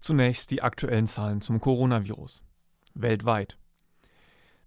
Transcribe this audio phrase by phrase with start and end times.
[0.00, 2.42] Zunächst die aktuellen Zahlen zum Coronavirus.
[2.94, 3.58] Weltweit.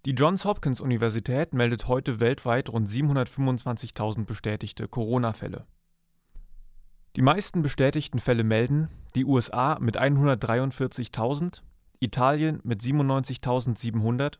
[0.04, 5.66] Die Johns Hopkins Universität meldet heute weltweit rund 725.000 bestätigte Corona-Fälle.
[7.16, 11.62] Die meisten bestätigten Fälle melden die USA mit 143.000,
[12.00, 14.38] Italien mit 97.700,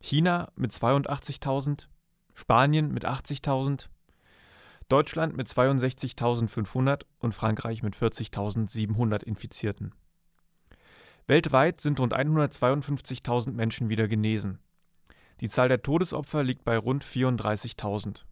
[0.00, 1.86] China mit 82.000,
[2.34, 3.88] Spanien mit 80.000,
[4.88, 9.94] Deutschland mit 62.500 und Frankreich mit 40.700 Infizierten.
[11.26, 14.58] Weltweit sind rund 152.000 Menschen wieder genesen.
[15.40, 18.24] Die Zahl der Todesopfer liegt bei rund 34.000.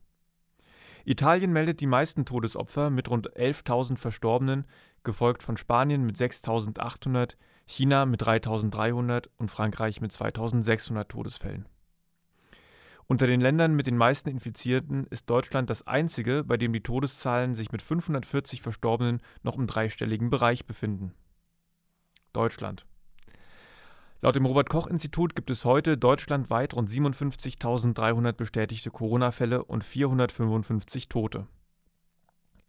[1.05, 4.67] Italien meldet die meisten Todesopfer mit rund 11.000 Verstorbenen,
[5.03, 11.69] gefolgt von Spanien mit 6.800, China mit 3.300 und Frankreich mit 2.600 Todesfällen.
[13.07, 17.55] Unter den Ländern mit den meisten Infizierten ist Deutschland das einzige, bei dem die Todeszahlen
[17.55, 21.15] sich mit 540 Verstorbenen noch im dreistelligen Bereich befinden.
[22.33, 22.87] Deutschland.
[24.23, 31.09] Laut dem Robert Koch Institut gibt es heute deutschlandweit rund 57.300 bestätigte Corona-Fälle und 455
[31.09, 31.47] Tote.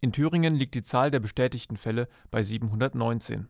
[0.00, 3.48] In Thüringen liegt die Zahl der bestätigten Fälle bei 719.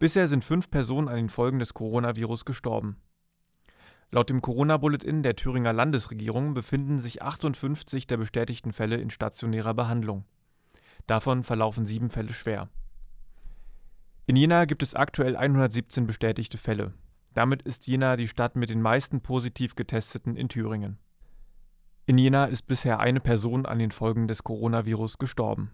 [0.00, 2.96] Bisher sind fünf Personen an den Folgen des Coronavirus gestorben.
[4.10, 10.24] Laut dem Corona-Bulletin der Thüringer Landesregierung befinden sich 58 der bestätigten Fälle in stationärer Behandlung.
[11.06, 12.68] Davon verlaufen sieben Fälle schwer.
[14.28, 16.92] In Jena gibt es aktuell 117 bestätigte Fälle.
[17.32, 20.98] Damit ist Jena die Stadt mit den meisten positiv getesteten in Thüringen.
[22.04, 25.70] In Jena ist bisher eine Person an den Folgen des Coronavirus gestorben